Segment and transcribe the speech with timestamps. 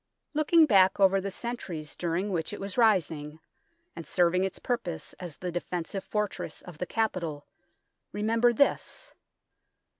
[0.33, 3.39] Looking back over the centuries during which it was rising,
[3.95, 7.45] and serving its purpose as the defensive fortress of the capital,
[8.11, 9.13] remember this.